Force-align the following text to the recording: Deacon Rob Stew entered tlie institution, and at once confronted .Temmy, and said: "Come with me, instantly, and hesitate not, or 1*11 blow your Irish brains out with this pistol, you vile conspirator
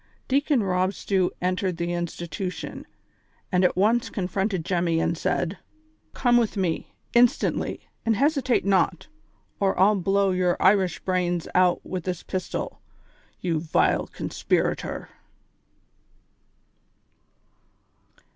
Deacon 0.27 0.63
Rob 0.63 0.95
Stew 0.95 1.29
entered 1.43 1.77
tlie 1.77 1.89
institution, 1.95 2.87
and 3.51 3.63
at 3.63 3.75
once 3.77 4.09
confronted 4.09 4.65
.Temmy, 4.65 4.99
and 4.99 5.15
said: 5.15 5.59
"Come 6.15 6.37
with 6.37 6.57
me, 6.57 6.95
instantly, 7.13 7.81
and 8.03 8.15
hesitate 8.15 8.65
not, 8.65 9.05
or 9.59 9.75
1*11 9.75 10.03
blow 10.03 10.31
your 10.31 10.57
Irish 10.59 10.97
brains 11.01 11.47
out 11.53 11.85
with 11.85 12.05
this 12.05 12.23
pistol, 12.23 12.81
you 13.41 13.59
vile 13.59 14.07
conspirator 14.07 15.09